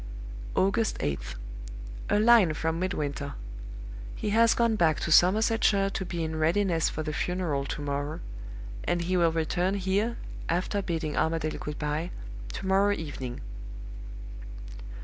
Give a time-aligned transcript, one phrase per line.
[0.55, 1.35] "August 8th.
[2.09, 3.35] A line from Midwinter.
[4.15, 8.19] He has gone back to Somersetshire to be in readiness for the funeral to morrow;
[8.83, 10.17] and he will return here
[10.49, 12.09] (after bidding Armadale good by)
[12.53, 13.41] to morrow evening.